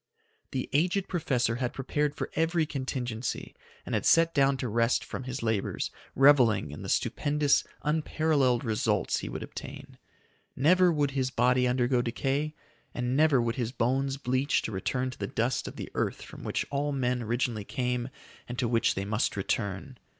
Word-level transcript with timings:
The 0.49 0.67
aged 0.73 1.07
professor 1.07 1.57
had 1.57 1.73
prepared 1.73 2.15
for 2.15 2.31
every 2.35 2.65
contingency, 2.65 3.55
and 3.85 3.93
had 3.93 4.03
set 4.03 4.33
down 4.33 4.57
to 4.57 4.67
rest 4.67 5.05
from 5.05 5.25
his 5.25 5.43
labors, 5.43 5.91
reveling 6.15 6.71
in 6.71 6.81
the 6.81 6.89
stupendous, 6.89 7.63
unparalleled 7.83 8.63
results 8.63 9.19
he 9.19 9.29
would 9.29 9.43
obtain. 9.43 9.99
Never 10.55 10.91
would 10.91 11.11
his 11.11 11.29
body 11.29 11.67
undergo 11.67 12.01
decay; 12.01 12.55
and 12.95 13.15
never 13.15 13.39
would 13.39 13.57
his 13.57 13.71
bones 13.71 14.17
bleach 14.17 14.63
to 14.63 14.71
return 14.71 15.11
to 15.11 15.19
the 15.19 15.27
dust 15.27 15.67
of 15.67 15.75
the 15.75 15.91
earth 15.93 16.23
from 16.23 16.43
which 16.43 16.65
all 16.71 16.91
men 16.91 17.21
originally 17.21 17.63
came 17.63 18.09
and 18.49 18.57
to 18.57 18.67
which 18.67 18.95
they 18.95 19.05
must 19.05 19.37
return. 19.37 19.99